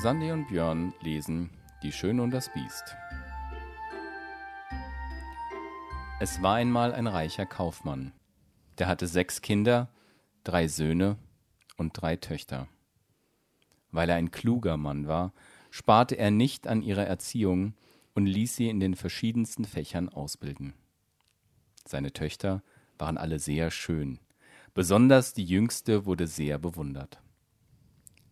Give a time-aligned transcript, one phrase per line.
[0.00, 1.50] Sandy und Björn lesen
[1.82, 2.96] Die Schöne und das Biest.
[6.20, 8.14] Es war einmal ein reicher Kaufmann.
[8.78, 9.90] Der hatte sechs Kinder,
[10.42, 11.18] drei Söhne
[11.76, 12.66] und drei Töchter.
[13.90, 15.34] Weil er ein kluger Mann war,
[15.70, 17.74] sparte er nicht an ihrer Erziehung
[18.14, 20.72] und ließ sie in den verschiedensten Fächern ausbilden.
[21.84, 22.62] Seine Töchter
[22.96, 24.18] waren alle sehr schön,
[24.72, 27.20] besonders die jüngste wurde sehr bewundert.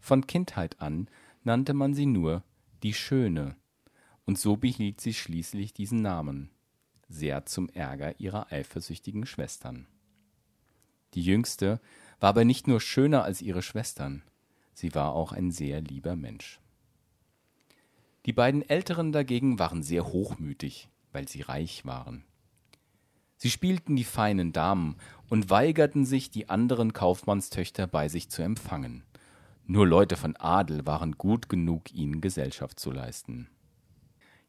[0.00, 1.10] Von Kindheit an
[1.48, 2.44] nannte man sie nur
[2.82, 3.56] die Schöne,
[4.26, 6.50] und so behielt sie schließlich diesen Namen,
[7.08, 9.86] sehr zum Ärger ihrer eifersüchtigen Schwestern.
[11.14, 11.80] Die jüngste
[12.20, 14.22] war aber nicht nur schöner als ihre Schwestern,
[14.74, 16.60] sie war auch ein sehr lieber Mensch.
[18.26, 22.24] Die beiden Älteren dagegen waren sehr hochmütig, weil sie reich waren.
[23.38, 24.96] Sie spielten die feinen Damen
[25.30, 29.02] und weigerten sich, die anderen Kaufmannstöchter bei sich zu empfangen.
[29.70, 33.50] Nur Leute von Adel waren gut genug, ihnen Gesellschaft zu leisten.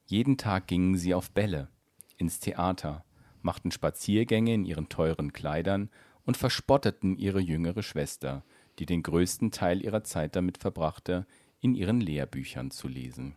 [0.06, 1.68] Jeden Tag gingen sie auf Bälle,
[2.16, 3.04] ins Theater,
[3.42, 5.90] machten Spaziergänge in ihren teuren Kleidern
[6.24, 8.46] und verspotteten ihre jüngere Schwester,
[8.80, 11.28] die den größten Teil ihrer Zeit damit verbrachte,
[11.60, 13.36] in ihren Lehrbüchern zu lesen.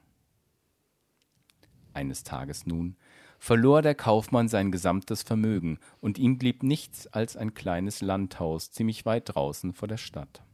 [1.94, 2.94] Eines Tages nun
[3.40, 9.04] verlor der Kaufmann sein gesamtes Vermögen, und ihm blieb nichts als ein kleines Landhaus ziemlich
[9.04, 10.44] weit draußen vor der Stadt.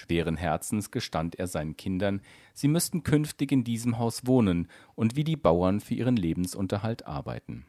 [0.00, 2.22] Schweren Herzens gestand er seinen Kindern,
[2.54, 7.66] sie müssten künftig in diesem Haus wohnen und wie die Bauern für ihren Lebensunterhalt arbeiten.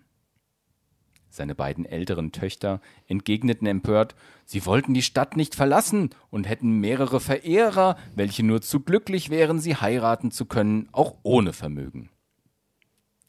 [1.30, 4.16] Seine beiden älteren Töchter entgegneten empört,
[4.46, 9.60] sie wollten die Stadt nicht verlassen und hätten mehrere Verehrer, welche nur zu glücklich wären,
[9.60, 12.12] sie heiraten zu können, auch ohne Vermögen.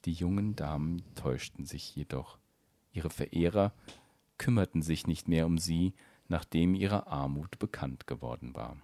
[0.04, 2.38] Die jungen Damen täuschten sich jedoch.
[2.92, 3.72] Ihre Verehrer
[4.38, 5.92] kümmerten sich nicht mehr um sie,
[6.28, 8.76] nachdem ihre Armut bekannt geworden war.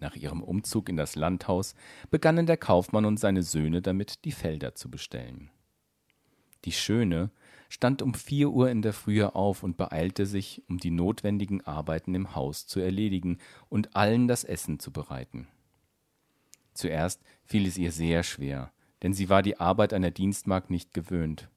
[0.00, 1.74] Nach ihrem Umzug in das Landhaus
[2.10, 5.50] begannen der Kaufmann und seine Söhne damit, die Felder zu bestellen.
[6.64, 7.30] Die Schöne
[7.68, 12.14] stand um vier Uhr in der Frühe auf und beeilte sich, um die notwendigen Arbeiten
[12.14, 15.48] im Haus zu erledigen und allen das Essen zu bereiten.
[16.74, 18.72] Zuerst fiel es ihr sehr schwer,
[19.02, 21.50] denn sie war die Arbeit einer Dienstmagd nicht gewöhnt.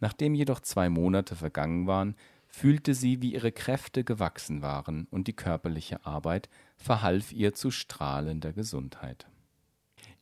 [0.00, 2.14] Nachdem jedoch zwei Monate vergangen waren,
[2.46, 8.52] fühlte sie, wie ihre Kräfte gewachsen waren, und die körperliche Arbeit verhalf ihr zu strahlender
[8.52, 9.26] Gesundheit.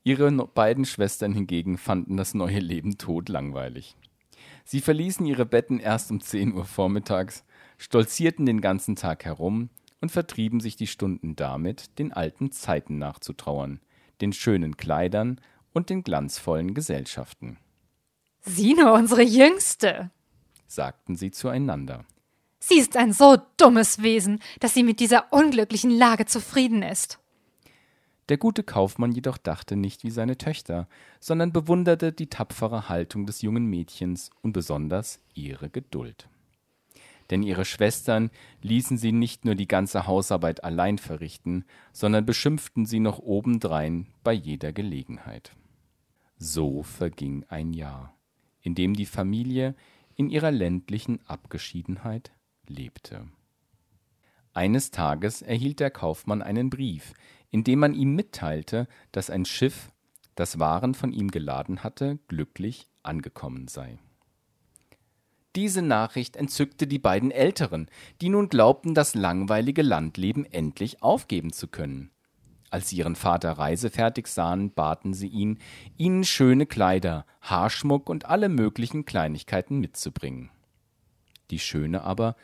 [0.03, 3.97] Ihre beiden Schwestern hingegen fanden das neue Leben todlangweilig.
[4.65, 7.45] Sie verließen ihre Betten erst um zehn Uhr vormittags,
[7.79, 13.81] stolzierten den ganzen Tag herum und vertrieben sich die Stunden damit, den alten Zeiten nachzutrauern,
[14.21, 15.41] den schönen Kleidern
[15.73, 17.59] und den glanzvollen Gesellschaften.
[18.41, 20.11] Sieh nur unsere Jüngste,
[20.67, 22.05] sagten sie zueinander.
[22.69, 27.21] Sie ist ein so dummes Wesen, dass sie mit dieser unglücklichen Lage zufrieden ist.
[28.29, 30.89] Der gute Kaufmann jedoch dachte nicht wie seine Töchter,
[31.21, 36.29] sondern bewunderte die tapfere Haltung des jungen Mädchens und besonders ihre Geduld.
[37.31, 38.33] Denn ihre Schwestern
[38.63, 44.33] ließen sie nicht nur die ganze Hausarbeit allein verrichten, sondern beschimpften sie noch obendrein bei
[44.33, 45.53] jeder Gelegenheit.
[46.37, 48.13] So verging ein Jahr,
[48.61, 49.77] in dem die Familie
[50.17, 52.33] in ihrer ländlichen Abgeschiedenheit
[52.71, 53.27] lebte.
[54.53, 57.13] Eines Tages erhielt der Kaufmann einen Brief,
[57.51, 59.93] in dem man ihm mitteilte, dass ein Schiff,
[60.35, 63.99] das Waren von ihm geladen hatte, glücklich angekommen sei.
[65.57, 67.89] Diese Nachricht entzückte die beiden Älteren,
[68.21, 72.11] die nun glaubten, das langweilige Landleben endlich aufgeben zu können.
[72.69, 75.59] Als sie ihren Vater reisefertig sahen, baten sie ihn,
[75.97, 80.51] ihnen schöne Kleider, Haarschmuck und alle möglichen Kleinigkeiten mitzubringen.
[81.51, 82.37] Die Schöne aber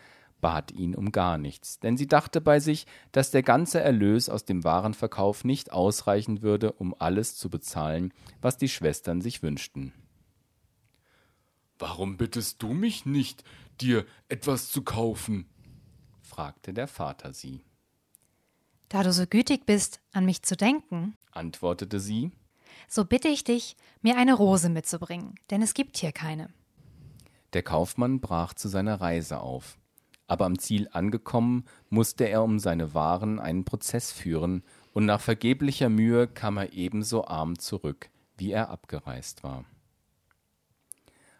[0.42, 4.44] bat ihn um gar nichts, denn sie dachte bei sich, dass der ganze Erlös aus
[4.44, 8.12] dem Warenverkauf nicht ausreichen würde, um alles zu bezahlen,
[8.42, 9.92] was die Schwestern sich wünschten.
[11.78, 13.44] Warum bittest du mich nicht,
[13.80, 15.46] dir etwas zu kaufen?
[16.20, 17.64] fragte der Vater sie.
[18.88, 22.30] Da du so gütig bist, an mich zu denken, antwortete sie,
[22.88, 26.50] so bitte ich dich, mir eine Rose mitzubringen, denn es gibt hier keine.
[27.52, 29.78] Der Kaufmann brach zu seiner Reise auf,
[30.26, 34.62] aber am Ziel angekommen, musste er um seine Waren einen Prozess führen,
[34.94, 39.64] und nach vergeblicher Mühe kam er ebenso arm zurück, wie er abgereist war.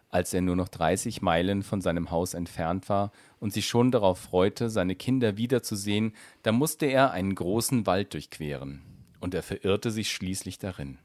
[0.09, 4.19] Als er nur noch dreißig Meilen von seinem Haus entfernt war und sich schon darauf
[4.19, 6.13] freute, seine Kinder wiederzusehen,
[6.43, 8.81] da musste er einen großen Wald durchqueren,
[9.19, 10.99] und er verirrte sich schließlich darin.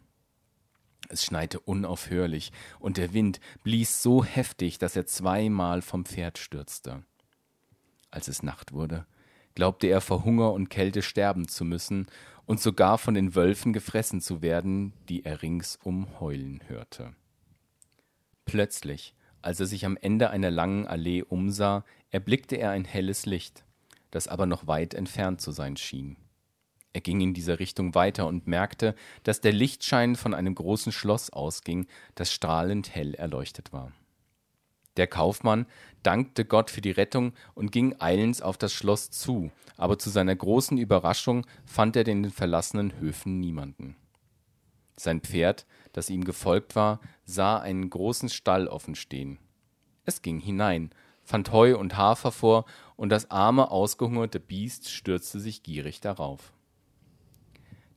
[1.08, 7.04] Es schneite unaufhörlich, und der Wind blies so heftig, dass er zweimal vom Pferd stürzte.
[8.10, 9.06] Als es Nacht wurde,
[9.54, 12.06] glaubte er vor Hunger und Kälte sterben zu müssen
[12.46, 17.14] und sogar von den Wölfen gefressen zu werden, die er ringsum heulen hörte.
[18.44, 23.64] Plötzlich, als er sich am Ende einer langen Allee umsah, erblickte er ein helles Licht,
[24.10, 26.16] das aber noch weit entfernt zu sein schien.
[26.98, 31.30] Er ging in dieser Richtung weiter und merkte, dass der Lichtschein von einem großen Schloss
[31.30, 31.86] ausging,
[32.16, 33.92] das strahlend hell erleuchtet war.
[34.96, 35.66] Der Kaufmann
[36.02, 40.34] dankte Gott für die Rettung und ging eilends auf das Schloss zu, aber zu seiner
[40.34, 43.94] großen Überraschung fand er in den verlassenen Höfen niemanden.
[44.96, 49.38] Sein Pferd, das ihm gefolgt war, sah einen großen Stall offen stehen.
[50.04, 50.90] Es ging hinein,
[51.22, 52.64] fand Heu und Hafer vor,
[52.96, 56.52] und das arme, ausgehungerte Biest stürzte sich gierig darauf.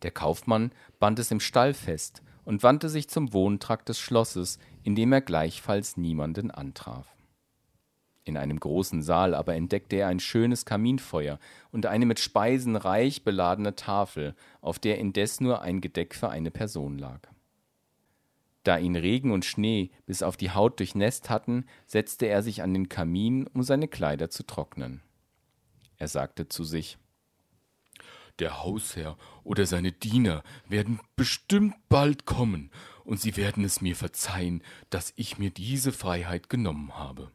[0.03, 4.95] Der Kaufmann band es im Stall fest und wandte sich zum Wohntrakt des Schlosses, in
[4.95, 7.15] dem er gleichfalls niemanden antraf.
[8.24, 11.39] In einem großen Saal aber entdeckte er ein schönes Kaminfeuer
[11.71, 16.51] und eine mit Speisen reich beladene Tafel, auf der indes nur ein Gedeck für eine
[16.51, 17.21] Person lag.
[18.63, 22.74] Da ihn Regen und Schnee bis auf die Haut durchnässt hatten, setzte er sich an
[22.75, 25.01] den Kamin, um seine Kleider zu trocknen.
[25.97, 27.00] Er sagte zu sich
[28.39, 32.72] der Hausherr oder seine Diener werden bestimmt bald kommen,
[33.04, 37.31] und sie werden es mir verzeihen, dass ich mir diese Freiheit genommen habe.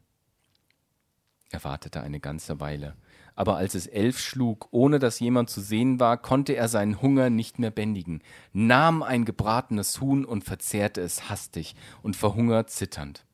[1.49, 2.95] Er wartete eine ganze Weile,
[3.35, 7.29] aber als es elf schlug, ohne dass jemand zu sehen war, konnte er seinen Hunger
[7.29, 13.26] nicht mehr bändigen, nahm ein gebratenes Huhn und verzehrte es hastig und verhungert zitternd.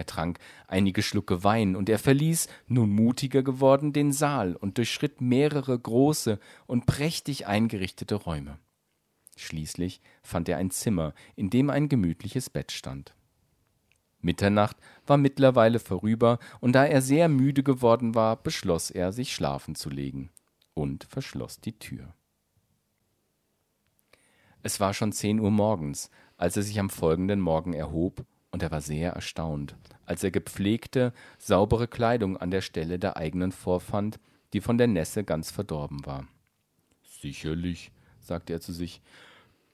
[0.00, 5.20] Er trank einige Schlucke Wein, und er verließ, nun mutiger geworden, den Saal und durchschritt
[5.20, 8.58] mehrere große und prächtig eingerichtete Räume.
[9.36, 13.14] Schließlich fand er ein Zimmer, in dem ein gemütliches Bett stand.
[14.22, 19.74] Mitternacht war mittlerweile vorüber, und da er sehr müde geworden war, beschloss er, sich schlafen
[19.74, 20.30] zu legen
[20.72, 22.14] und verschloss die Tür.
[24.62, 28.70] Es war schon zehn Uhr morgens, als er sich am folgenden Morgen erhob und er
[28.70, 34.18] war sehr erstaunt, als er gepflegte, saubere Kleidung an der Stelle der eigenen vorfand,
[34.52, 36.26] die von der Nässe ganz verdorben war.
[37.02, 39.00] Sicherlich, sagte er zu sich,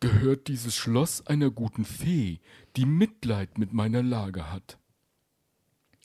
[0.00, 2.40] gehört dieses Schloss einer guten Fee,
[2.76, 4.78] die Mitleid mit meiner Lage hat.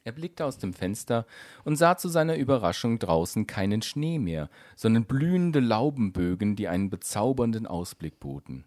[0.03, 1.27] Er blickte aus dem Fenster
[1.63, 7.67] und sah zu seiner Überraschung draußen keinen Schnee mehr, sondern blühende Laubenbögen, die einen bezaubernden
[7.67, 8.65] Ausblick boten.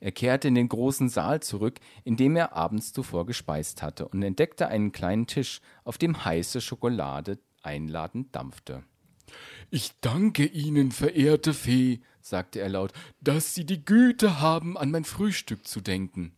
[0.00, 4.22] Er kehrte in den großen Saal zurück, in dem er abends zuvor gespeist hatte, und
[4.22, 8.84] entdeckte einen kleinen Tisch, auf dem heiße Schokolade einladend dampfte.
[9.70, 15.04] Ich danke Ihnen, verehrte Fee, sagte er laut, dass Sie die Güte haben, an mein
[15.04, 16.34] Frühstück zu denken.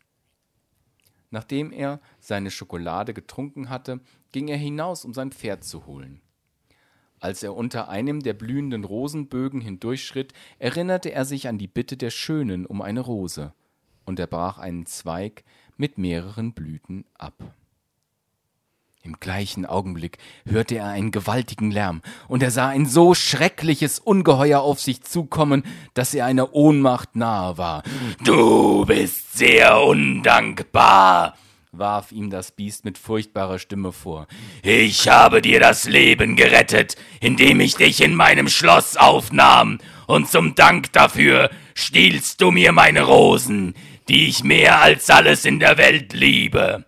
[1.30, 4.00] Nachdem er seine Schokolade getrunken hatte,
[4.32, 6.20] ging er hinaus, um sein Pferd zu holen.
[7.20, 12.10] Als er unter einem der blühenden Rosenbögen hindurchschritt, erinnerte er sich an die Bitte der
[12.10, 13.52] Schönen um eine Rose,
[14.04, 15.44] und er brach einen Zweig
[15.76, 17.34] mit mehreren Blüten ab.
[19.02, 24.60] Im gleichen Augenblick hörte er einen gewaltigen Lärm, und er sah ein so schreckliches Ungeheuer
[24.60, 25.62] auf sich zukommen,
[25.94, 27.82] dass er einer Ohnmacht nahe war.
[28.24, 31.36] Du bist sehr undankbar,
[31.78, 34.26] warf ihm das Biest mit furchtbarer Stimme vor.
[34.62, 40.54] Ich habe dir das Leben gerettet, indem ich dich in meinem Schloss aufnahm, und zum
[40.54, 43.74] Dank dafür stiehlst du mir meine Rosen,
[44.08, 46.86] die ich mehr als alles in der Welt liebe.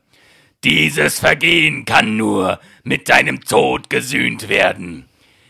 [0.64, 5.08] Dieses Vergehen kann nur mit deinem Tod gesühnt werden.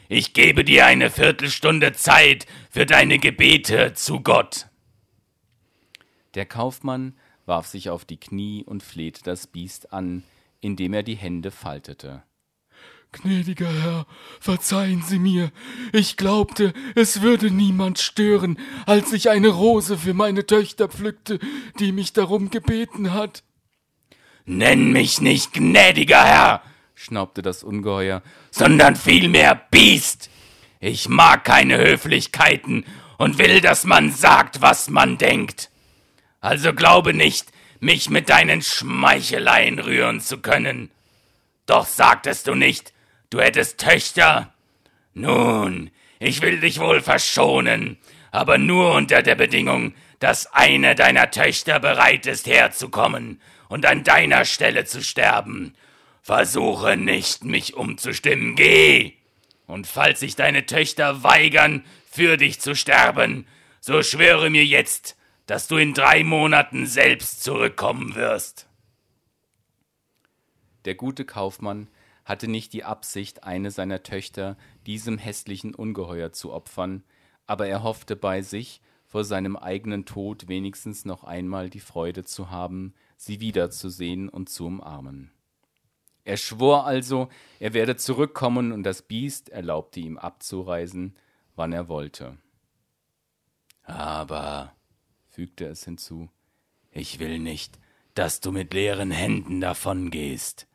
[0.09, 4.67] Ich gebe dir eine Viertelstunde Zeit für deine Gebete zu Gott.
[6.35, 7.15] Der Kaufmann
[7.49, 10.23] warf sich auf die Knie und flehte das Biest an,
[10.61, 12.23] indem er die Hände faltete.
[13.11, 14.07] Gnädiger Herr,
[14.39, 15.51] verzeihen Sie mir,
[15.95, 21.39] ich glaubte, es würde niemand stören, als ich eine Rose für meine Töchter pflückte,
[21.79, 23.43] die mich darum gebeten hat.
[24.45, 26.63] Nenn mich nicht gnädiger Herr,
[26.95, 30.29] schnaubte das Ungeheuer, sondern vielmehr Biest.
[30.81, 32.85] Ich mag keine Höflichkeiten
[33.17, 35.71] und will, dass man sagt, was man denkt.
[36.41, 37.49] Also glaube nicht,
[37.81, 40.91] mich mit deinen Schmeicheleien rühren zu können.
[41.67, 42.93] Doch sagtest du nicht,
[43.31, 44.53] du hättest Töchter?
[45.15, 47.99] Nun, ich will dich wohl verschonen,
[48.31, 54.45] aber nur unter der Bedingung, dass eine deiner Töchter bereit ist herzukommen und an deiner
[54.45, 55.75] Stelle zu sterben.
[56.23, 59.13] Versuche nicht, mich umzustimmen, geh!
[59.67, 63.47] Und falls sich deine Töchter weigern, für dich zu sterben,
[63.81, 65.18] so schwöre mir jetzt,
[65.49, 68.69] dass du in drei Monaten selbst zurückkommen wirst.
[70.85, 71.89] Der gute Kaufmann
[72.27, 77.03] hatte nicht die Absicht, eine seiner Töchter diesem hässlichen Ungeheuer zu opfern,
[77.47, 82.51] aber er hoffte bei sich, vor seinem eigenen Tod wenigstens noch einmal die Freude zu
[82.51, 85.33] haben, sie wiederzusehen und zu umarmen.
[86.25, 91.17] Er schwor also, er werde zurückkommen und das Biest erlaubte ihm abzureisen,
[91.57, 92.37] wann er wollte.
[93.83, 94.75] Aber,
[95.39, 96.29] fügte es hinzu,
[96.91, 97.79] ich will nicht,
[98.15, 100.67] dass du mit leeren Händen davongehst.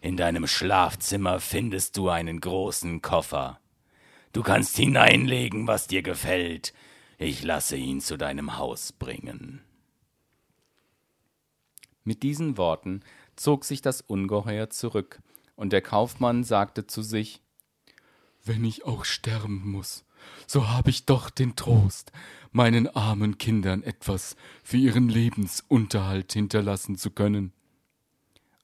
[0.00, 3.60] In deinem Schlafzimmer findest du einen großen Koffer.
[4.32, 6.74] Du kannst hineinlegen, was dir gefällt.
[7.16, 9.60] Ich lasse ihn zu deinem Haus bringen.
[12.02, 13.04] Mit diesen Worten
[13.36, 15.20] zog sich das Ungeheuer zurück,
[15.54, 17.40] und der Kaufmann sagte zu sich
[18.42, 20.04] Wenn ich auch sterben muss,
[20.46, 22.12] so habe ich doch den Trost,
[22.52, 27.52] meinen armen Kindern etwas für ihren Lebensunterhalt hinterlassen zu können.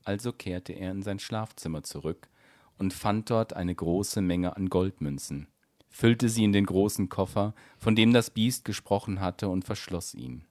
[0.05, 2.29] Also kehrte er in sein Schlafzimmer zurück
[2.79, 5.49] und fand dort eine große Menge an Goldmünzen,
[5.89, 10.45] füllte sie in den großen Koffer, von dem das Biest gesprochen hatte, und verschloss ihn.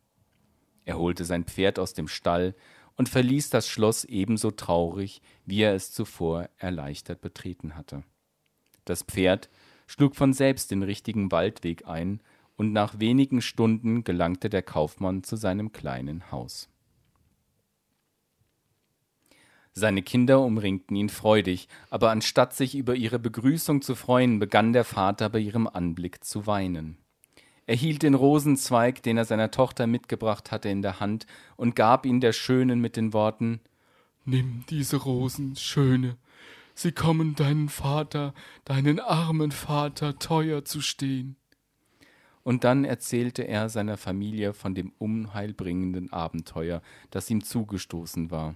[0.86, 2.56] Er holte sein Pferd aus dem Stall
[2.96, 8.04] und verließ das Schloss ebenso traurig, wie er es zuvor erleichtert betreten hatte.
[8.86, 9.50] Das Pferd
[9.94, 12.20] schlug von selbst den richtigen Waldweg ein,
[12.56, 16.68] und nach wenigen Stunden gelangte der Kaufmann zu seinem kleinen Haus.
[19.74, 24.84] Seine Kinder umringten ihn freudig, aber anstatt sich über ihre Begrüßung zu freuen, begann der
[24.84, 26.98] Vater bei ihrem Anblick zu weinen.
[27.68, 32.08] Er hielt den Rosenzweig, den er seiner Tochter mitgebracht hatte, in der Hand und gab
[32.08, 33.62] ihn der Schönen mit den Worten
[34.26, 36.18] Nimm diese Rosen, Schöne,
[36.74, 38.34] sie kommen deinen Vater,
[38.66, 41.36] deinen armen Vater teuer zu stehen.
[42.44, 48.56] Und dann erzählte er seiner Familie von dem unheilbringenden Abenteuer, das ihm zugestoßen war.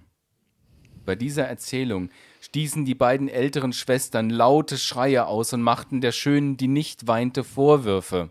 [1.06, 2.10] Bei dieser Erzählung
[2.42, 7.44] stießen die beiden älteren Schwestern laute Schreie aus und machten der Schönen, die nicht weinte,
[7.44, 8.28] Vorwürfe.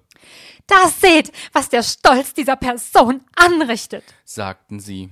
[0.68, 5.10] Da seht, was der Stolz dieser Person anrichtet, sagten sie.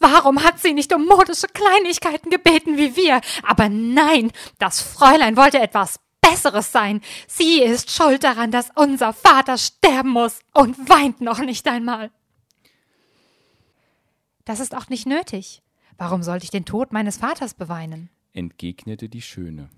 [0.00, 3.20] Warum hat sie nicht um modische Kleinigkeiten gebeten wie wir?
[3.42, 7.00] Aber nein, das Fräulein wollte etwas Besseres sein.
[7.26, 12.10] Sie ist schuld daran, dass unser Vater sterben muss und weint noch nicht einmal.
[14.44, 15.62] Das ist auch nicht nötig.
[15.96, 18.08] Warum sollte ich den Tod meines Vaters beweinen?
[18.32, 19.68] entgegnete die Schöne.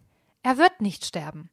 [0.43, 1.51] Er wird nicht sterben.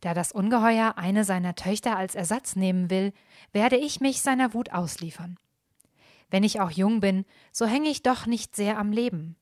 [0.00, 3.12] Da das Ungeheuer eine seiner Töchter als Ersatz nehmen will,
[3.52, 5.36] werde ich mich seiner Wut ausliefern.
[6.30, 9.36] Wenn ich auch jung bin, so hänge ich doch nicht sehr am Leben.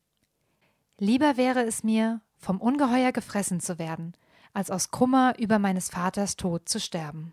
[0.99, 4.17] Lieber wäre es mir, vom Ungeheuer gefressen zu werden,
[4.53, 7.33] als aus Kummer über meines Vaters Tod zu sterben.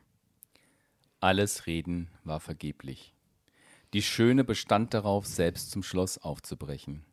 [1.20, 3.14] Alles Reden war vergeblich.
[3.94, 7.06] Die Schöne bestand darauf, selbst zum Schloss aufzubrechen.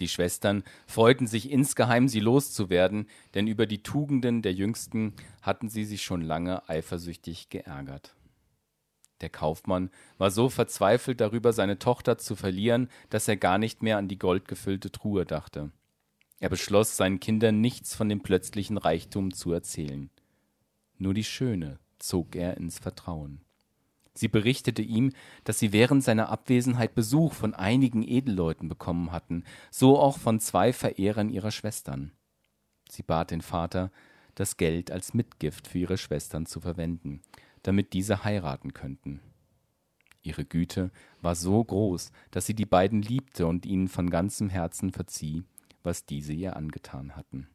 [0.00, 5.84] Die Schwestern freuten sich insgeheim, sie loszuwerden, denn über die Tugenden der Jüngsten hatten sie
[5.84, 8.14] sich schon lange eifersüchtig geärgert.
[9.20, 13.98] Der Kaufmann war so verzweifelt darüber, seine Tochter zu verlieren, dass er gar nicht mehr
[13.98, 15.72] an die goldgefüllte Truhe dachte.
[16.40, 20.10] Er beschloss, seinen Kindern nichts von dem plötzlichen Reichtum zu erzählen.
[20.98, 23.40] Nur die Schöne zog er ins Vertrauen.
[24.14, 25.12] Sie berichtete ihm,
[25.44, 30.72] dass sie während seiner Abwesenheit Besuch von einigen Edelleuten bekommen hatten, so auch von zwei
[30.72, 32.12] Verehrern ihrer Schwestern.
[32.88, 33.92] Sie bat den Vater,
[34.34, 37.22] das Geld als Mitgift für ihre Schwestern zu verwenden,
[37.68, 39.20] damit diese heiraten könnten.
[40.22, 44.90] Ihre Güte war so groß, dass sie die beiden liebte und ihnen von ganzem Herzen
[44.90, 45.44] verzieh,
[45.82, 47.46] was diese ihr angetan hatten.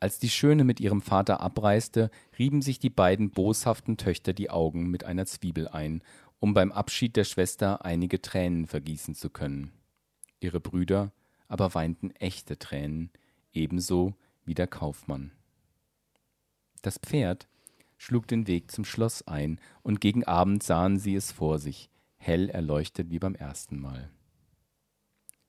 [0.00, 4.90] Als die Schöne mit ihrem Vater abreiste, rieben sich die beiden boshaften Töchter die Augen
[4.90, 6.02] mit einer Zwiebel ein,
[6.40, 9.70] um beim Abschied der Schwester einige Tränen vergießen zu können.
[10.40, 11.12] Ihre Brüder
[11.46, 13.12] aber weinten echte Tränen,
[13.52, 15.30] ebenso wie der Kaufmann.
[16.82, 17.46] Das Pferd
[18.02, 22.50] schlug den Weg zum Schloss ein, und gegen Abend sahen sie es vor sich, hell
[22.50, 24.10] erleuchtet wie beim ersten Mal.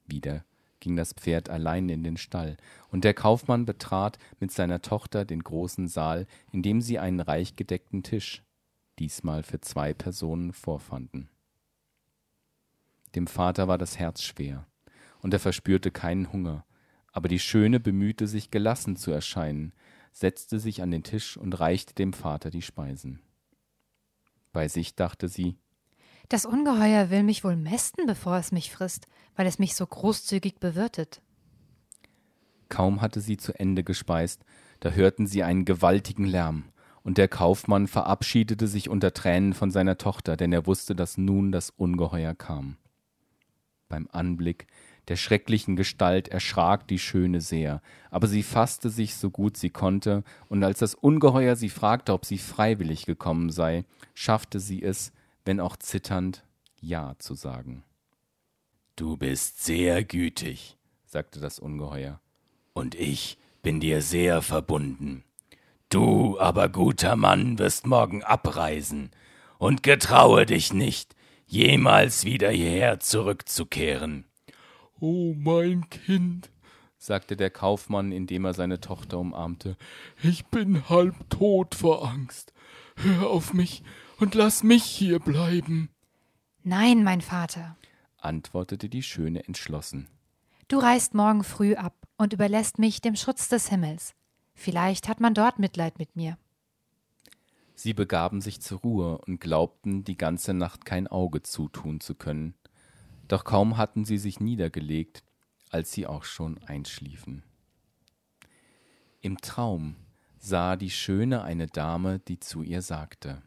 [0.05, 0.45] Wieder
[0.79, 2.57] ging das Pferd allein in den Stall,
[2.89, 7.55] und der Kaufmann betrat mit seiner Tochter den großen Saal, in dem sie einen reich
[7.55, 8.43] gedeckten Tisch,
[9.00, 11.29] diesmal für zwei Personen, vorfanden.
[13.15, 14.67] Dem Vater war das Herz schwer,
[15.22, 16.67] und er verspürte keinen Hunger,
[17.13, 19.74] aber die Schöne bemühte sich, gelassen zu erscheinen,
[20.13, 23.20] setzte sich an den Tisch und reichte dem Vater die Speisen.
[24.53, 25.58] Bei sich dachte sie,
[26.29, 30.60] das Ungeheuer will mich wohl mästen, bevor es mich frisst, weil es mich so großzügig
[30.60, 31.22] bewirtet.
[32.70, 34.46] Kaum hatte sie zu Ende gespeist,
[34.79, 36.70] da hörten sie einen gewaltigen Lärm,
[37.03, 41.51] und der Kaufmann verabschiedete sich unter Tränen von seiner Tochter, denn er wusste, dass nun
[41.51, 42.77] das Ungeheuer kam.
[43.89, 44.67] Beim Anblick
[45.10, 50.24] Der schrecklichen Gestalt erschrak die Schöne sehr, aber sie fasste sich so gut sie konnte,
[50.48, 53.83] und als das Ungeheuer sie fragte, ob sie freiwillig gekommen sei,
[54.13, 55.12] schaffte sie es,
[55.43, 56.45] wenn auch zitternd,
[56.79, 57.83] Ja zu sagen.
[58.95, 62.22] Du bist sehr gütig, sagte das Ungeheuer,
[62.74, 65.24] und ich bin dir sehr verbunden.
[65.89, 69.12] Du aber, guter Mann, wirst morgen abreisen,
[69.57, 74.25] und getraue dich nicht, jemals wieder hierher zurückzukehren.
[75.00, 76.50] Oh mein Kind,
[76.98, 79.78] sagte der Kaufmann, indem er seine Tochter umarmte,
[80.22, 82.54] ich bin halb tot vor Angst.
[82.96, 83.84] Hör auf mich
[84.20, 85.90] und lass mich hier bleiben.
[86.64, 87.76] Nein, mein Vater,
[88.18, 90.08] antwortete die Schöne entschlossen.
[90.70, 94.14] Du reist morgen früh ab und überlässt mich dem Schutz des Himmels.
[94.56, 96.38] Vielleicht hat man dort Mitleid mit mir.
[97.76, 102.54] Sie begaben sich zur Ruhe und glaubten, die ganze Nacht kein Auge zutun zu können.
[103.27, 105.24] Doch kaum hatten sie sich niedergelegt,
[105.70, 107.44] als sie auch schon einschliefen.
[109.22, 109.96] Im Traum
[110.38, 113.42] sah die Schöne eine Dame, die zu ihr sagte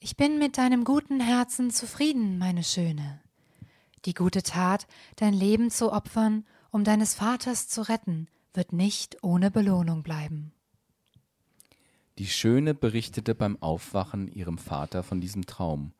[0.00, 3.20] Ich bin mit deinem guten Herzen zufrieden, meine Schöne.
[4.06, 4.86] Die gute Tat,
[5.16, 10.52] dein Leben zu opfern, um deines Vaters zu retten, wird nicht ohne Belohnung bleiben.
[12.18, 15.92] Die Schöne berichtete beim Aufwachen ihrem Vater von diesem Traum,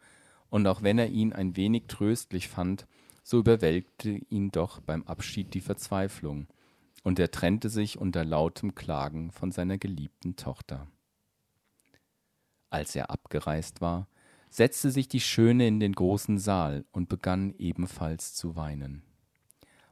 [0.50, 2.86] und auch wenn er ihn ein wenig tröstlich fand,
[3.22, 6.46] so überwältigte ihn doch beim Abschied die Verzweiflung,
[7.02, 10.88] und er trennte sich unter lautem Klagen von seiner geliebten Tochter.
[12.70, 14.08] Als er abgereist war,
[14.50, 19.02] setzte sich die Schöne in den großen Saal und begann ebenfalls zu weinen.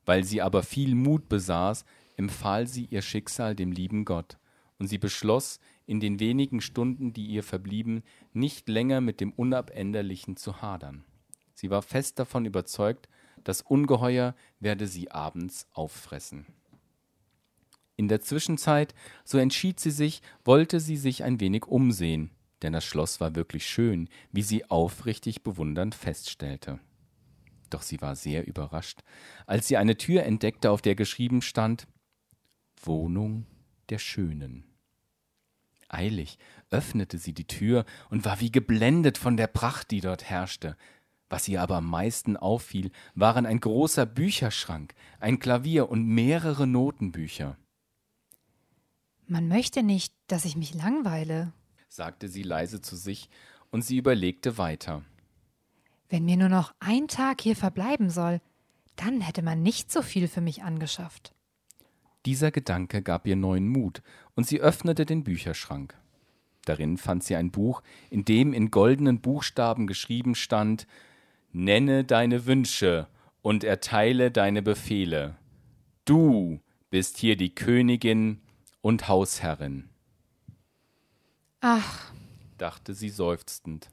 [0.04, 1.84] Weil sie aber viel Mut besaß,
[2.16, 4.38] empfahl sie ihr Schicksal dem lieben Gott,
[4.78, 10.37] und sie beschloss, in den wenigen Stunden, die ihr verblieben, nicht länger mit dem Unabänderlichen
[10.37, 11.05] zu hadern.
[11.55, 13.09] Sie war fest davon überzeugt,
[13.45, 16.47] das Ungeheuer werde sie abends auffressen.
[17.97, 22.31] In der Zwischenzeit, so entschied sie sich, wollte sie sich ein wenig umsehen,
[22.62, 26.81] denn das Schloss war wirklich schön, wie sie aufrichtig bewundernd feststellte.
[27.70, 29.01] Doch sie war sehr überrascht,
[29.47, 31.87] als sie eine Tür entdeckte, auf der geschrieben stand
[32.83, 33.47] Wohnung
[33.90, 34.73] der Schönen.
[35.94, 36.38] Eilig
[36.70, 40.76] öffnete sie die Tür und war wie geblendet von der Pracht, die dort herrschte.
[41.30, 47.57] Was ihr aber am meisten auffiel, waren ein großer Bücherschrank, ein Klavier und mehrere Notenbücher.
[49.26, 51.52] Man möchte nicht, dass ich mich langweile,
[51.88, 53.30] sagte sie leise zu sich,
[53.70, 55.02] und sie überlegte weiter.
[56.09, 58.40] Wenn mir nur noch ein Tag hier verbleiben soll,
[58.96, 61.34] dann hätte man nicht so viel für mich angeschafft.
[62.26, 64.02] Dieser Gedanke gab ihr neuen Mut,
[64.34, 65.94] und sie öffnete den Bücherschrank.
[66.64, 70.87] Darin fand sie ein Buch, in dem in goldenen Buchstaben geschrieben stand
[71.52, 73.06] Nenne deine Wünsche
[73.40, 75.37] und erteile deine Befehle.
[76.04, 76.60] Du
[76.90, 78.40] bist hier die Königin
[78.80, 79.88] und Hausherrin.
[81.60, 82.12] Ach,
[82.58, 83.88] dachte sie seufzend.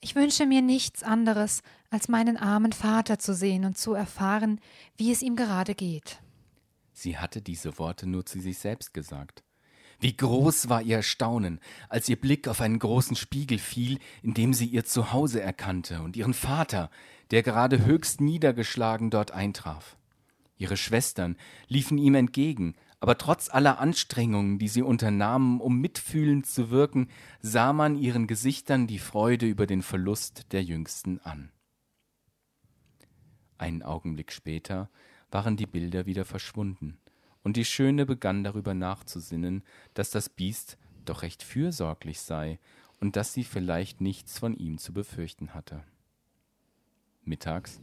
[0.00, 4.60] Ich wünsche mir nichts anderes, als meinen armen Vater zu sehen und zu erfahren,
[4.96, 6.20] wie es ihm gerade geht.
[6.98, 9.44] Sie hatte diese Worte nur zu sich selbst gesagt.
[10.00, 14.54] Wie groß war ihr Erstaunen, als ihr Blick auf einen großen Spiegel fiel, in dem
[14.54, 16.90] sie ihr Zuhause erkannte und ihren Vater,
[17.30, 19.98] der gerade höchst niedergeschlagen dort eintraf.
[20.56, 21.36] Ihre Schwestern
[21.68, 27.08] liefen ihm entgegen, aber trotz aller Anstrengungen, die sie unternahmen, um mitfühlend zu wirken,
[27.42, 31.52] sah man ihren Gesichtern die Freude über den Verlust der Jüngsten an.
[33.58, 34.88] Einen Augenblick später
[35.30, 36.98] waren die Bilder wieder verschwunden,
[37.42, 39.62] und die Schöne begann darüber nachzusinnen,
[39.94, 42.58] dass das Biest doch recht fürsorglich sei
[43.00, 45.82] und dass sie vielleicht nichts von ihm zu befürchten hatte.
[47.24, 47.80] Mittags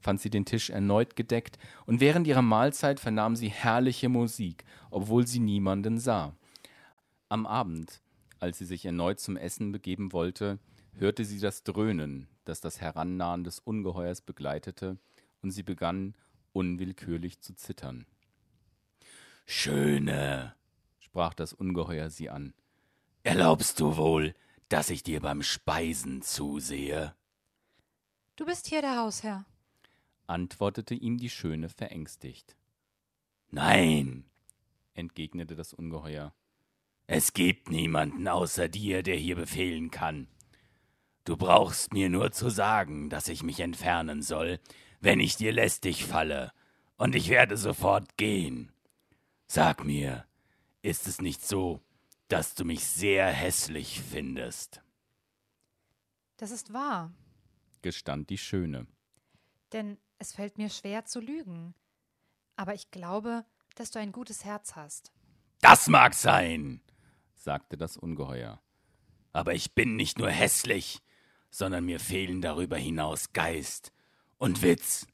[0.00, 5.26] fand sie den Tisch erneut gedeckt, und während ihrer Mahlzeit vernahm sie herrliche Musik, obwohl
[5.26, 6.34] sie niemanden sah.
[7.28, 8.00] Am Abend,
[8.38, 10.58] als sie sich erneut zum Essen begeben wollte,
[10.92, 14.96] hörte sie das Dröhnen, das das Herannahen des Ungeheuers begleitete,
[15.42, 16.14] und sie begann
[16.58, 18.04] unwillkürlich zu zittern.
[19.46, 20.56] Schöne,
[20.98, 22.52] sprach das Ungeheuer sie an,
[23.22, 24.34] erlaubst du wohl,
[24.68, 27.14] dass ich dir beim Speisen zusehe?
[28.34, 29.46] Du bist hier der Hausherr,
[30.26, 32.56] antwortete ihm die Schöne verängstigt.
[33.50, 34.24] Nein,
[34.94, 36.34] entgegnete das Ungeheuer.
[37.06, 40.26] Es gibt niemanden außer dir, der hier befehlen kann.
[41.24, 44.58] Du brauchst mir nur zu sagen, dass ich mich entfernen soll,
[45.00, 46.52] wenn ich dir lästig falle,
[46.96, 48.72] und ich werde sofort gehen.
[49.46, 50.26] Sag mir,
[50.82, 51.80] ist es nicht so,
[52.26, 54.82] dass du mich sehr hässlich findest?
[56.36, 57.12] Das ist wahr,
[57.82, 58.86] gestand die Schöne.
[59.72, 61.74] denn es fällt mir schwer zu lügen.
[62.56, 63.44] Aber ich glaube,
[63.76, 65.12] dass du ein gutes Herz hast.
[65.60, 66.80] Das mag sein,
[67.34, 68.60] sagte das Ungeheuer.
[69.32, 70.98] Aber ich bin nicht nur hässlich,
[71.50, 73.92] sondern mir fehlen darüber hinaus Geist
[74.38, 75.06] und Witz.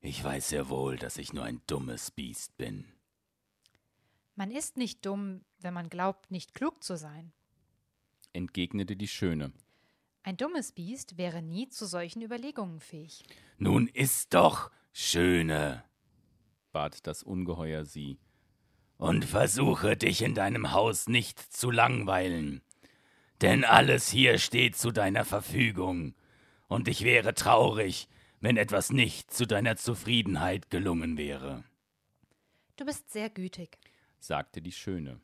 [0.00, 2.84] Ich weiß sehr wohl, dass ich nur ein dummes Biest bin.
[4.34, 7.32] Man ist nicht dumm, wenn man glaubt, nicht klug zu sein,
[8.32, 9.52] entgegnete die Schöne.
[10.22, 13.24] Ein dummes Biest wäre nie zu solchen Überlegungen fähig.
[13.58, 15.84] Nun ist doch, Schöne,
[16.72, 18.18] bat das Ungeheuer sie,
[18.96, 22.62] und versuche dich in deinem Haus nicht zu langweilen,
[23.40, 26.14] denn alles hier steht zu deiner Verfügung,
[26.68, 28.08] und ich wäre traurig,
[28.40, 31.64] wenn etwas nicht zu deiner Zufriedenheit gelungen wäre.
[32.76, 33.78] Du bist sehr gütig,
[34.18, 35.20] sagte die Schöne.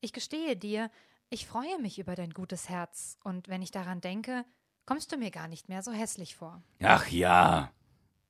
[0.00, 0.90] Ich gestehe dir,
[1.30, 4.44] ich freue mich über dein gutes Herz, und wenn ich daran denke,
[4.86, 6.62] kommst du mir gar nicht mehr so hässlich vor.
[6.82, 7.72] Ach ja,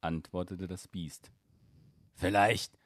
[0.01, 1.31] antwortete das Biest.
[2.15, 2.79] Vielleicht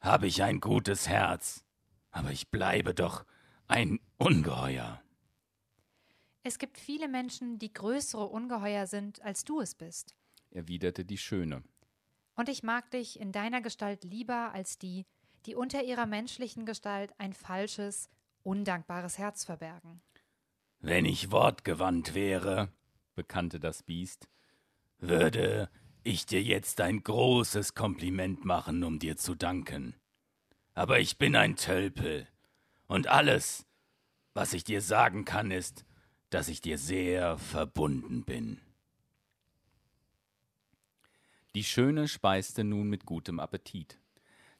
[0.00, 1.64] habe ich ein gutes Herz,
[2.10, 3.24] aber ich bleibe doch
[3.66, 5.02] ein Ungeheuer.
[6.42, 10.14] Es gibt viele Menschen, die größere Ungeheuer sind, als du es bist,
[10.50, 11.62] erwiderte die Schöne.
[12.34, 15.06] Und ich mag dich in deiner Gestalt lieber als die,
[15.46, 18.08] die unter ihrer menschlichen Gestalt ein falsches,
[18.42, 20.00] undankbares Herz verbergen.
[20.80, 22.72] Wenn ich wortgewandt wäre,
[23.14, 24.28] bekannte das Biest,
[24.98, 25.68] würde
[26.04, 29.94] ich dir jetzt ein großes Kompliment machen, um dir zu danken.
[30.74, 32.28] Aber ich bin ein Tölpel,
[32.88, 33.66] und alles,
[34.32, 35.84] was ich dir sagen kann, ist,
[36.30, 38.60] dass ich dir sehr verbunden bin.
[41.58, 43.98] Die Schöne speiste nun mit gutem Appetit.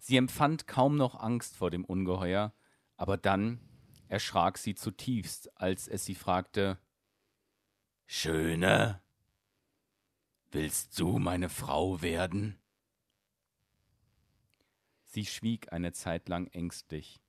[0.01, 2.53] Sie empfand kaum noch Angst vor dem Ungeheuer,
[2.97, 3.61] aber dann
[4.09, 6.77] erschrak sie zutiefst, als es sie fragte
[8.05, 9.01] Schöne,
[10.51, 12.59] willst du meine Frau werden?
[15.05, 17.21] Sie schwieg eine Zeit lang ängstlich,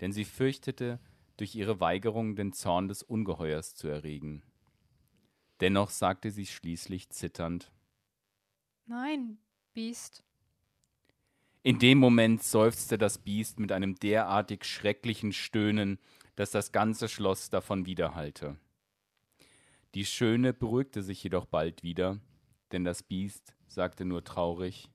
[0.00, 0.98] denn sie fürchtete,
[1.36, 4.42] durch ihre Weigerung den Zorn des Ungeheuers zu erregen.
[5.60, 7.70] Dennoch sagte sie schließlich zitternd
[8.86, 9.38] Nein,
[9.72, 10.22] Biest.
[11.62, 15.98] In dem Moment seufzte das Biest mit einem derartig schrecklichen Stöhnen,
[16.36, 18.58] dass das ganze Schloss davon widerhallte.
[19.94, 22.20] Die Schöne beruhigte sich jedoch bald wieder,
[22.72, 24.90] denn das Biest sagte nur traurig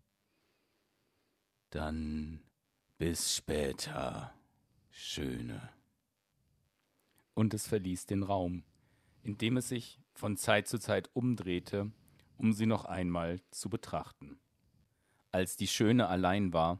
[1.72, 2.42] Dann
[2.98, 4.34] bis später,
[4.92, 5.70] Schöne.
[7.34, 8.64] Und es verließ den Raum,
[9.24, 11.92] indem es sich von Zeit zu Zeit umdrehte,
[12.40, 14.40] um sie noch einmal zu betrachten.
[15.32, 16.80] Als die Schöne allein war,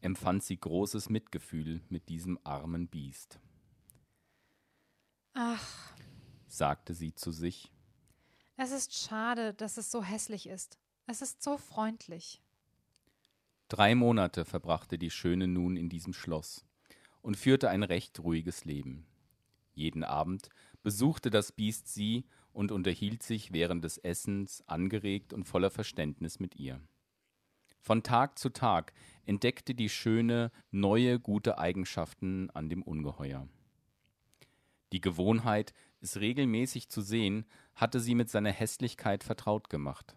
[0.00, 3.40] empfand sie großes Mitgefühl mit diesem armen Biest.
[5.34, 5.92] Ach,
[6.46, 7.70] sagte sie zu sich.
[8.56, 10.78] Es ist schade, dass es so hässlich ist.
[11.06, 12.40] Es ist so freundlich.
[13.68, 16.64] Drei Monate verbrachte die Schöne nun in diesem Schloss
[17.20, 19.06] und führte ein recht ruhiges Leben.
[19.74, 20.50] Jeden Abend
[20.82, 26.56] besuchte das Biest sie und unterhielt sich während des Essens angeregt und voller Verständnis mit
[26.56, 26.80] ihr.
[27.80, 28.92] Von Tag zu Tag
[29.24, 33.48] entdeckte die Schöne neue gute Eigenschaften an dem Ungeheuer.
[34.92, 40.16] Die Gewohnheit, es regelmäßig zu sehen, hatte sie mit seiner Hässlichkeit vertraut gemacht.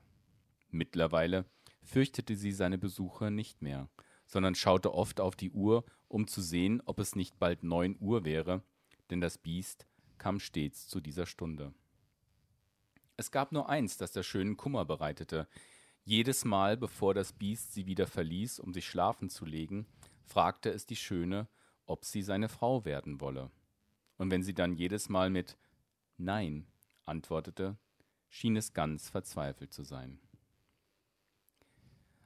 [0.69, 1.45] Mittlerweile
[1.83, 3.89] fürchtete sie seine Besuche nicht mehr,
[4.25, 8.25] sondern schaute oft auf die Uhr, um zu sehen, ob es nicht bald neun Uhr
[8.25, 8.63] wäre,
[9.09, 9.85] denn das Biest
[10.17, 11.73] kam stets zu dieser Stunde.
[13.15, 15.47] Es gab nur eins, das der schönen Kummer bereitete,
[16.03, 19.87] jedes Mal, bevor das Biest sie wieder verließ, um sich schlafen zu legen,
[20.25, 21.47] fragte es die Schöne,
[21.85, 23.51] ob sie seine Frau werden wolle.
[24.17, 25.57] Und wenn sie dann jedes Mal mit
[26.17, 26.67] Nein
[27.05, 27.77] antwortete,
[28.29, 30.19] schien es ganz verzweifelt zu sein.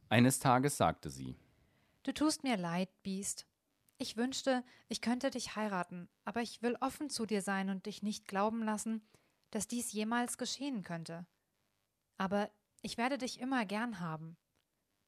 [0.10, 1.36] Eines Tages sagte sie
[2.04, 3.46] Du tust mir leid, Biest.
[3.98, 8.04] Ich wünschte, ich könnte dich heiraten, aber ich will offen zu dir sein und dich
[8.04, 9.02] nicht glauben lassen,
[9.52, 11.26] dass dies jemals geschehen könnte.
[12.18, 14.38] Aber ich werde dich immer gern haben.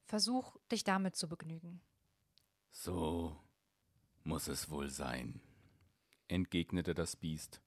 [0.06, 1.82] Versuch, dich damit zu begnügen.
[2.71, 3.38] So
[4.23, 5.41] muss es wohl sein,
[6.28, 7.62] entgegnete das Biest.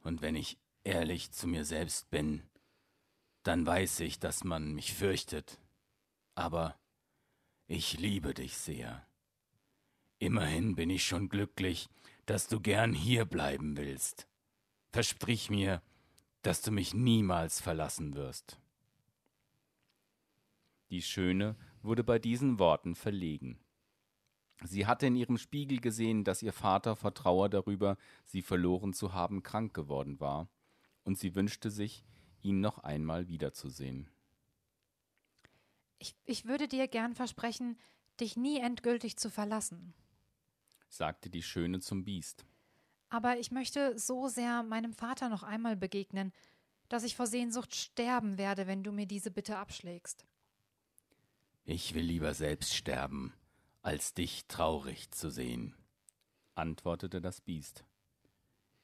[0.00, 2.48] Und wenn ich ehrlich zu mir selbst bin,
[3.42, 5.60] dann weiß ich, dass man mich fürchtet.
[6.34, 6.78] Aber
[7.66, 9.06] ich liebe dich sehr.
[10.18, 11.88] Immerhin bin ich schon glücklich,
[12.26, 14.28] dass du gern hier bleiben willst.
[14.90, 15.82] Versprich mir,
[16.42, 18.58] dass du mich niemals verlassen wirst.
[20.90, 23.58] Die Schöne wurde bei diesen Worten verlegen.
[24.64, 29.12] Sie hatte in ihrem Spiegel gesehen, dass ihr Vater vor Trauer darüber, sie verloren zu
[29.12, 30.48] haben, krank geworden war,
[31.04, 32.04] und sie wünschte sich,
[32.42, 34.08] ihn noch einmal wiederzusehen.
[35.98, 37.78] Ich, ich würde dir gern versprechen,
[38.20, 39.94] dich nie endgültig zu verlassen.
[40.88, 42.46] sagte die Schöne zum Biest.
[43.10, 46.32] Aber ich möchte so sehr meinem Vater noch einmal begegnen,
[46.88, 50.24] dass ich vor Sehnsucht sterben werde, wenn du mir diese Bitte abschlägst.
[51.64, 53.34] Ich will lieber selbst sterben,
[53.82, 55.74] als dich traurig zu sehen,
[56.54, 57.84] antwortete das Biest.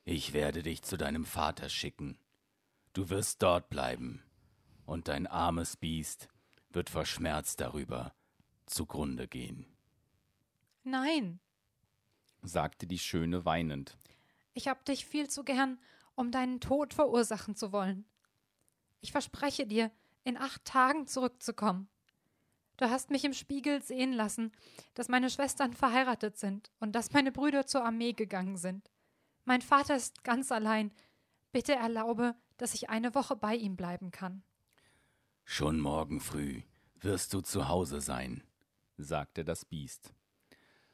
[0.05, 2.19] Ich werde dich zu deinem Vater schicken.
[2.93, 4.23] Du wirst dort bleiben,
[4.85, 6.29] und dein armes Biest
[6.71, 8.15] wird vor Schmerz darüber
[8.67, 9.67] zugrunde gehen.
[10.83, 11.41] Nein,
[12.43, 13.97] sagte die Schöne weinend.
[14.55, 15.79] Ich hab dich viel zu gern,
[16.15, 18.05] um deinen Tod verursachen zu wollen.
[19.01, 19.91] Ich verspreche dir,
[20.23, 21.89] in acht Tagen zurückzukommen.
[22.77, 24.53] Du hast mich im Spiegel sehen lassen,
[24.95, 28.91] dass meine Schwestern verheiratet sind und dass meine Brüder zur Armee gegangen sind.
[29.45, 30.93] Mein Vater ist ganz allein.
[31.53, 34.43] Bitte erlaube, dass ich eine Woche bei ihm bleiben kann.
[35.45, 36.63] Schon morgen früh
[36.95, 38.43] wirst du zu Hause sein,
[38.97, 40.15] sagte das Biest.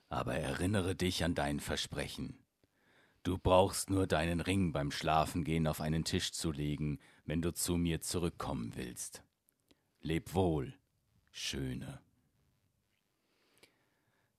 [0.09, 2.43] Aber erinnere dich an dein Versprechen.
[3.23, 7.77] Du brauchst nur deinen Ring beim Schlafengehen auf einen Tisch zu legen, wenn du zu
[7.77, 9.23] mir zurückkommen willst.
[10.01, 10.75] Leb wohl,
[11.31, 12.01] Schöne.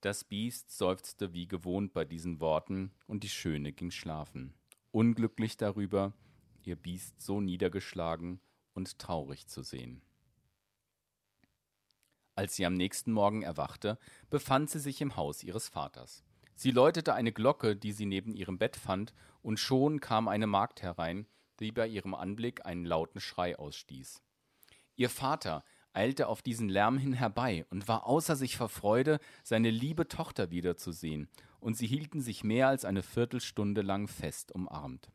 [0.02, 4.56] Das Biest seufzte wie gewohnt bei diesen Worten, und die Schöne ging schlafen,
[4.92, 6.14] unglücklich darüber,
[6.64, 8.42] ihr Biest so niedergeschlagen
[8.74, 10.02] und traurig zu sehen.
[12.34, 14.00] Als sie am nächsten Morgen erwachte,
[14.32, 16.24] befand sie sich im Haus ihres Vaters.
[16.62, 20.84] Sie läutete eine Glocke, die sie neben ihrem Bett fand, und schon kam eine Magd
[20.84, 21.26] herein,
[21.60, 24.22] die bei ihrem Anblick einen lauten Schrei ausstieß.
[24.96, 29.72] Ihr Vater eilte auf diesen Lärm hin herbei und war außer sich vor Freude, seine
[29.72, 35.10] liebe Tochter wiederzusehen, und sie hielten sich mehr als eine Viertelstunde lang fest umarmt.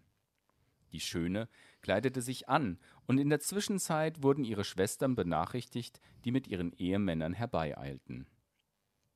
[0.91, 1.49] Die Schöne
[1.81, 7.35] kleidete sich an, und in der Zwischenzeit wurden ihre Schwestern benachrichtigt, die mit ihren Ehemännern
[7.35, 8.27] herbeieilten.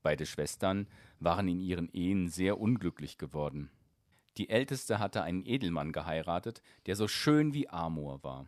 [0.02, 0.86] Beide Schwestern
[1.18, 3.70] waren in ihren Ehen sehr unglücklich geworden.
[4.36, 8.46] Die älteste hatte einen Edelmann geheiratet, der so schön wie Amor war.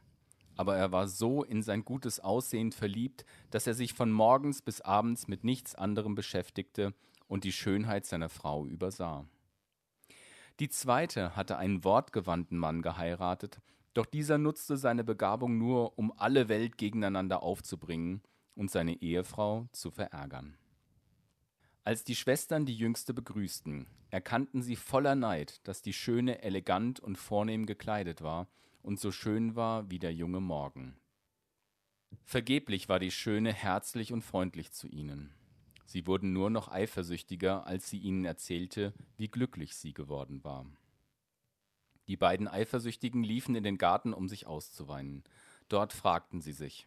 [0.57, 4.81] Aber er war so in sein gutes Aussehen verliebt, dass er sich von morgens bis
[4.81, 6.95] abends mit nichts anderem beschäftigte
[7.27, 9.27] und die Schönheit seiner Frau übersah.
[10.61, 13.61] Die zweite hatte einen wortgewandten Mann geheiratet,
[13.95, 18.23] doch dieser nutzte seine Begabung nur, um alle Welt gegeneinander aufzubringen
[18.55, 20.57] und seine Ehefrau zu verärgern.
[21.85, 27.17] Als die Schwestern die Jüngste begrüßten, erkannten sie voller Neid, dass die Schöne elegant und
[27.17, 28.47] vornehm gekleidet war
[28.83, 30.97] und so schön war wie der junge Morgen.
[32.25, 35.35] Vergeblich war die Schöne herzlich und freundlich zu ihnen.
[35.85, 40.67] Sie wurden nur noch eifersüchtiger, als sie ihnen erzählte, wie glücklich sie geworden war.
[42.07, 45.25] Die beiden Eifersüchtigen liefen in den Garten, um sich auszuweinen.
[45.69, 46.87] Dort fragten sie sich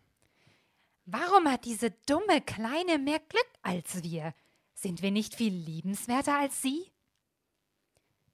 [1.05, 4.33] Warum hat diese dumme Kleine mehr Glück als wir?
[4.75, 6.91] Sind wir nicht viel liebenswerter als sie?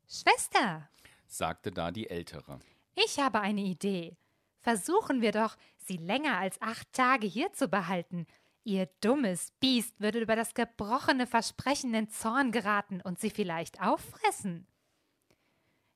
[0.08, 0.89] Schwester,
[1.27, 2.60] sagte da die Ältere.
[2.95, 4.17] Ich habe eine Idee.
[4.60, 8.25] Versuchen wir doch, sie länger als acht Tage hier zu behalten.
[8.63, 14.67] Ihr dummes Biest würde über das gebrochene Versprechen in Zorn geraten und sie vielleicht auffressen.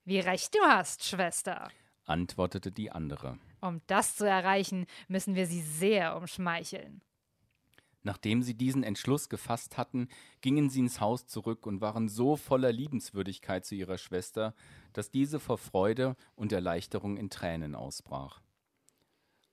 [0.03, 1.69] Wie recht du hast, Schwester,
[2.05, 3.39] antwortete die andere.
[3.61, 7.01] Um das zu erreichen, müssen wir sie sehr umschmeicheln.
[8.05, 10.09] Nachdem sie diesen Entschluss gefasst hatten,
[10.41, 14.53] gingen sie ins Haus zurück und waren so voller Liebenswürdigkeit zu ihrer Schwester,
[14.93, 18.41] dass diese vor Freude und Erleichterung in Tränen ausbrach.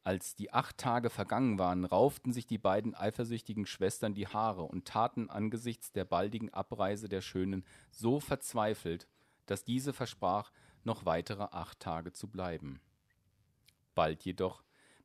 [0.05, 4.85] Als die acht Tage vergangen waren, rauften sich die beiden eifersüchtigen Schwestern die Haare und
[4.85, 9.09] taten angesichts der baldigen Abreise der Schönen so verzweifelt,
[9.47, 10.53] dass diese versprach,
[10.85, 12.83] noch weitere acht Tage zu bleiben.
[13.95, 14.63] Bald jedoch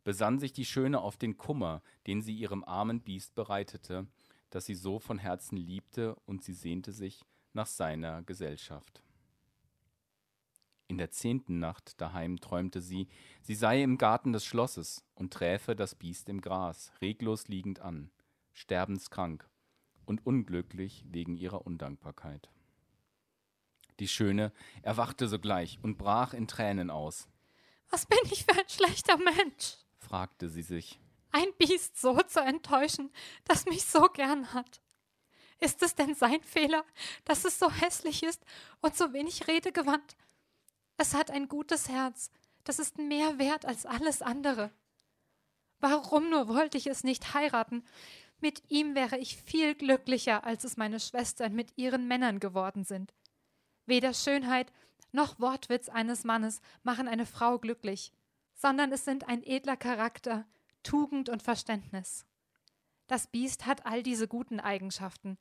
[0.07, 4.07] besann sich die Schöne auf den Kummer, den sie ihrem armen Biest bereitete,
[4.49, 9.03] das sie so von Herzen liebte, und sie sehnte sich nach seiner Gesellschaft.
[10.87, 13.09] In der zehnten Nacht daheim träumte sie,
[13.41, 18.09] sie sei im Garten des Schlosses und träfe das Biest im Gras, reglos liegend an,
[18.53, 19.49] sterbenskrank
[20.05, 22.49] und unglücklich wegen ihrer Undankbarkeit.
[23.99, 27.27] Die Schöne erwachte sogleich und brach in Tränen aus.
[27.89, 29.79] Was bin ich für ein schlechter Mensch?
[29.99, 30.99] Fragte sie sich.
[31.31, 33.11] Ein Biest so zu enttäuschen,
[33.45, 34.81] das mich so gern hat.
[35.59, 36.85] Ist es denn sein Fehler,
[37.25, 38.43] dass es so hässlich ist
[38.81, 40.15] und so wenig redegewandt?
[40.97, 42.31] Es hat ein gutes Herz,
[42.63, 44.71] das ist mehr wert als alles andere.
[45.79, 47.83] Warum nur wollte ich es nicht heiraten?
[48.39, 53.13] Mit ihm wäre ich viel glücklicher, als es meine Schwestern mit ihren Männern geworden sind.
[53.85, 54.71] Weder Schönheit
[55.11, 58.11] noch Wortwitz eines Mannes machen eine Frau glücklich
[58.57, 60.45] sondern es sind ein edler Charakter,
[60.83, 62.25] Tugend und Verständnis.
[63.05, 65.37] Das Biest hat all diese guten Eigenschaften.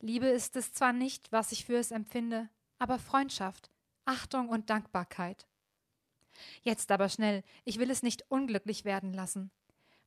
[0.00, 3.70] Liebe ist es zwar nicht, was ich für es empfinde, aber Freundschaft,
[4.06, 5.46] Achtung und Dankbarkeit.
[6.62, 9.50] Jetzt aber schnell, ich will es nicht unglücklich werden lassen.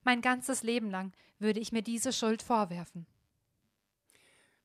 [0.04, 3.06] Mein ganzes Leben lang würde ich mir diese Schuld vorwerfen.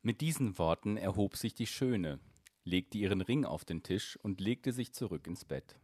[0.03, 2.19] Mit diesen Worten erhob sich die Schöne,
[2.65, 5.79] legte ihren Ring auf den Tisch und legte sich zurück ins Bett.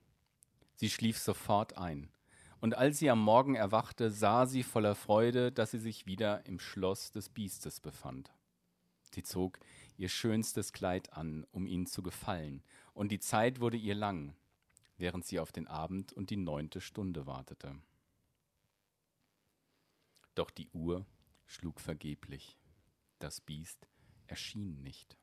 [0.78, 2.08] Sie schlief sofort ein,
[2.60, 6.60] und als sie am Morgen erwachte, sah sie voller Freude, dass sie sich wieder im
[6.60, 8.32] Schloss des Biestes befand.
[9.12, 9.58] Sie zog
[9.96, 12.62] ihr schönstes Kleid an, um ihm zu gefallen,
[12.94, 14.36] und die Zeit wurde ihr lang,
[14.98, 17.74] während sie auf den Abend und die neunte Stunde wartete.
[20.36, 21.04] Doch die Uhr
[21.46, 22.56] schlug vergeblich.
[23.18, 23.88] Das Biest
[24.28, 25.17] erschien nicht.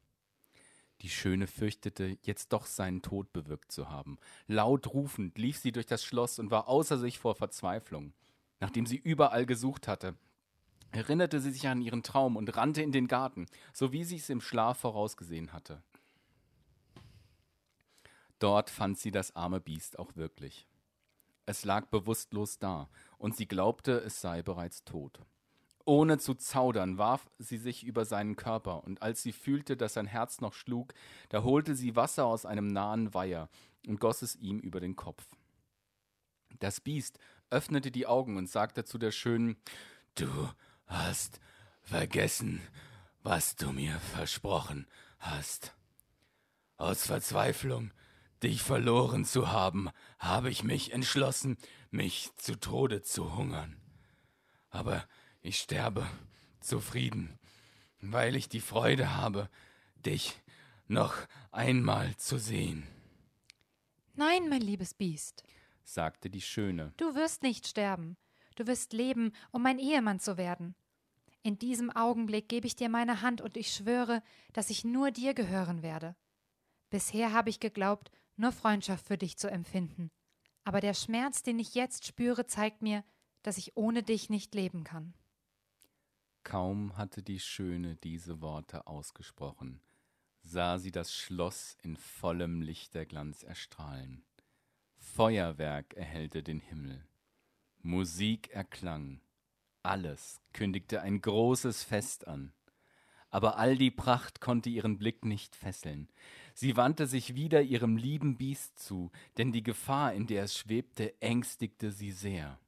[1.01, 4.17] Die Schöne fürchtete, jetzt doch seinen Tod bewirkt zu haben.
[4.47, 8.13] Laut rufend lief sie durch das Schloss und war außer sich vor Verzweiflung.
[8.59, 10.15] Nachdem sie überall gesucht hatte,
[10.91, 14.29] erinnerte sie sich an ihren Traum und rannte in den Garten, so wie sie es
[14.29, 15.83] im Schlaf vorausgesehen hatte.
[18.39, 20.67] Dort fand sie das arme Biest auch wirklich.
[21.45, 25.19] Es lag bewusstlos da, und sie glaubte, es sei bereits tot.
[25.85, 30.07] Ohne zu zaudern warf sie sich über seinen Körper, und als sie fühlte, dass sein
[30.07, 30.93] Herz noch schlug,
[31.29, 33.49] da holte sie Wasser aus einem nahen Weiher
[33.87, 35.23] und goss es ihm über den Kopf.
[36.59, 37.19] Das Biest
[37.51, 39.57] öffnete die Augen und sagte zu der Schönen
[40.15, 40.49] Du
[40.87, 41.39] hast
[41.81, 42.61] vergessen,
[43.21, 44.87] was du mir versprochen
[45.19, 45.75] hast.
[46.77, 47.91] Aus Verzweiflung,
[48.41, 51.57] dich verloren zu haben, habe ich mich entschlossen,
[51.91, 53.75] mich zu Tode zu hungern.
[54.69, 55.05] Aber
[55.45, 56.09] ich sterbe
[56.59, 57.37] zufrieden,
[58.01, 59.49] weil ich die Freude habe,
[59.95, 60.41] dich
[60.87, 61.15] noch
[61.51, 62.87] einmal zu sehen.
[64.15, 65.43] Nein, mein liebes Biest,
[65.83, 66.93] sagte die Schöne.
[66.97, 68.17] Du wirst nicht sterben.
[68.55, 70.75] Du wirst leben, um mein Ehemann zu werden.
[71.43, 75.35] In diesem Augenblick gebe ich dir meine Hand und ich schwöre, dass ich nur dir
[75.35, 76.15] gehören werde.
[76.89, 80.09] Bisher habe ich geglaubt, nur Freundschaft für dich zu empfinden.
[80.63, 83.03] Aber der Schmerz, den ich jetzt spüre, zeigt mir,
[83.43, 85.13] dass ich ohne dich nicht leben kann.
[86.45, 89.81] Kaum hatte die Schöne diese Worte ausgesprochen,
[90.43, 94.23] sah sie das Schloss in vollem Lichterglanz erstrahlen.
[94.95, 97.03] Feuerwerk erhellte den Himmel.
[97.81, 99.21] Musik erklang.
[99.81, 102.53] Alles kündigte ein großes Fest an.
[103.31, 106.09] Aber all die Pracht konnte ihren Blick nicht fesseln.
[106.53, 111.19] Sie wandte sich wieder ihrem lieben Biest zu, denn die Gefahr, in der es schwebte,
[111.23, 112.59] ängstigte sie sehr.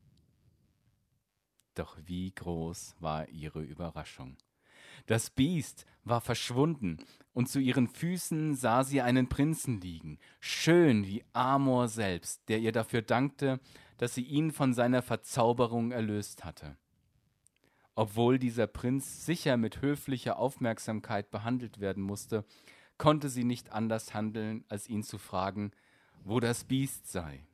[1.77, 4.35] Doch wie groß war ihre Überraschung.
[5.05, 6.97] Das Biest war verschwunden,
[7.33, 12.71] und zu ihren Füßen sah sie einen Prinzen liegen, schön wie Amor selbst, der ihr
[12.71, 13.59] dafür dankte,
[13.99, 16.77] dass sie ihn von seiner Verzauberung erlöst hatte.
[17.93, 22.43] Obwohl dieser Prinz sicher mit höflicher Aufmerksamkeit behandelt werden musste,
[22.97, 25.71] konnte sie nicht anders handeln, als ihn zu fragen,
[26.23, 27.45] wo das Biest sei.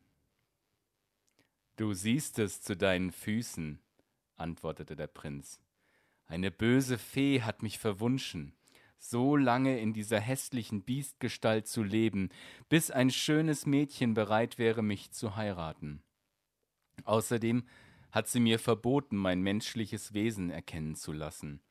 [1.75, 3.82] Du siehst es zu deinen Füßen,
[4.37, 5.59] antwortete der Prinz.
[6.25, 8.53] Eine böse Fee hat mich verwunschen,
[8.97, 12.29] so lange in dieser hässlichen Biestgestalt zu leben,
[12.69, 16.01] bis ein schönes Mädchen bereit wäre, mich zu heiraten.
[17.03, 17.63] Außerdem
[18.11, 21.61] hat sie mir verboten, mein menschliches Wesen erkennen zu lassen.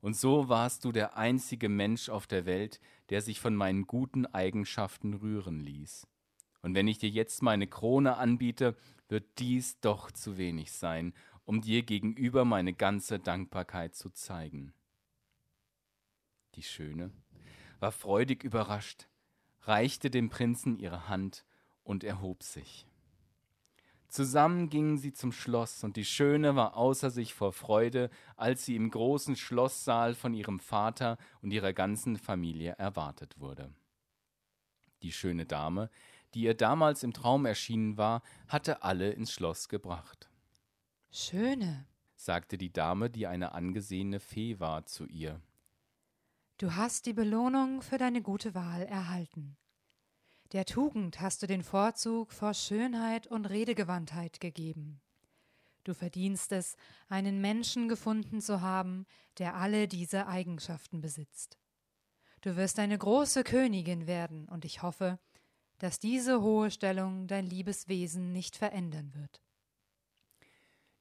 [0.00, 4.26] Und so warst du der einzige Mensch auf der Welt, der sich von meinen guten
[4.26, 6.08] Eigenschaften rühren ließ.
[6.62, 8.76] Und wenn ich dir jetzt meine Krone anbiete,
[9.08, 11.12] wird dies doch zu wenig sein,
[11.44, 14.74] um dir gegenüber meine ganze Dankbarkeit zu zeigen.
[16.54, 17.10] Die Schöne
[17.80, 19.08] war freudig überrascht,
[19.62, 21.44] reichte dem Prinzen ihre Hand
[21.82, 22.86] und erhob sich.
[24.08, 28.76] Zusammen gingen sie zum Schloss, und die Schöne war außer sich vor Freude, als sie
[28.76, 33.72] im großen Schlosssaal von ihrem Vater und ihrer ganzen Familie erwartet wurde.
[35.00, 35.88] Die schöne Dame,
[36.34, 40.28] die ihr damals im Traum erschienen war, hatte alle ins Schloss gebracht.
[41.14, 41.86] Schöne,
[42.16, 45.42] sagte die Dame, die eine angesehene Fee war, zu ihr.
[46.56, 49.58] Du hast die Belohnung für deine gute Wahl erhalten.
[50.52, 55.02] Der Tugend hast du den Vorzug vor Schönheit und Redegewandtheit gegeben.
[55.84, 56.76] Du verdienst es,
[57.08, 59.04] einen Menschen gefunden zu haben,
[59.36, 61.58] der alle diese Eigenschaften besitzt.
[62.40, 65.18] Du wirst eine große Königin werden, und ich hoffe,
[65.76, 69.42] dass diese hohe Stellung dein liebes Wesen nicht verändern wird.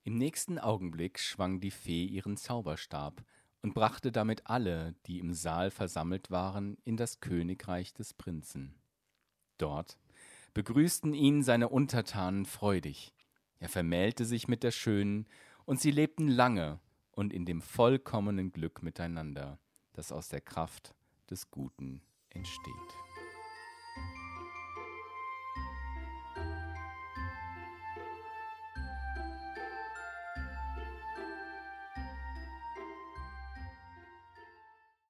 [0.03, 3.23] Im nächsten Augenblick schwang die Fee ihren Zauberstab
[3.61, 8.73] und brachte damit alle, die im Saal versammelt waren, in das Königreich des Prinzen.
[9.59, 9.99] Dort
[10.55, 13.13] begrüßten ihn seine Untertanen freudig.
[13.59, 15.27] Er vermählte sich mit der Schönen,
[15.65, 16.79] und sie lebten lange
[17.11, 19.59] und in dem vollkommenen Glück miteinander,
[19.93, 20.95] das aus der Kraft
[21.29, 23.10] des Guten entsteht.